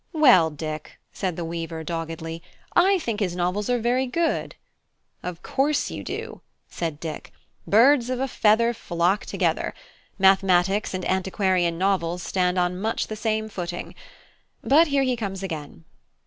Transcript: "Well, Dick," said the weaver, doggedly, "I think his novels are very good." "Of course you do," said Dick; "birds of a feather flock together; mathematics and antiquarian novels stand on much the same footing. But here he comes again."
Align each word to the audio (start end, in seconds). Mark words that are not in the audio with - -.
"Well, 0.13 0.49
Dick," 0.49 0.97
said 1.13 1.35
the 1.35 1.45
weaver, 1.45 1.83
doggedly, 1.83 2.41
"I 2.75 2.97
think 2.97 3.19
his 3.19 3.35
novels 3.35 3.69
are 3.69 3.77
very 3.77 4.07
good." 4.07 4.55
"Of 5.21 5.43
course 5.43 5.91
you 5.91 6.03
do," 6.03 6.41
said 6.67 6.99
Dick; 6.99 7.31
"birds 7.67 8.09
of 8.09 8.19
a 8.19 8.27
feather 8.27 8.73
flock 8.73 9.27
together; 9.27 9.75
mathematics 10.17 10.95
and 10.95 11.05
antiquarian 11.05 11.77
novels 11.77 12.23
stand 12.23 12.57
on 12.57 12.81
much 12.81 13.09
the 13.09 13.15
same 13.15 13.47
footing. 13.47 13.93
But 14.63 14.87
here 14.87 15.03
he 15.03 15.15
comes 15.15 15.43
again." 15.43 15.85